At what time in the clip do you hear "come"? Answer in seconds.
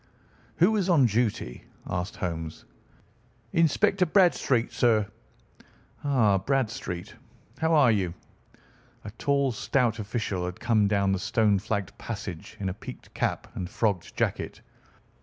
10.59-10.87